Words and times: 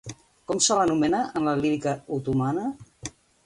Com 0.51 0.61
se 0.67 0.77
l'anomena 0.79 1.21
en 1.41 1.47
la 1.49 1.55
lírica 1.61 1.95
otomana? 2.19 2.69